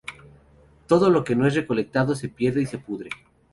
[0.87, 3.11] Todo lo que no es recolectado se pierde y se pudre.